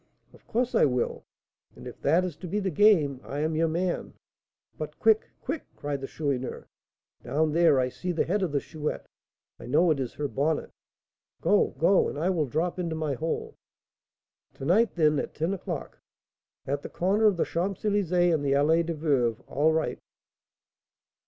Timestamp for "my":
12.95-13.13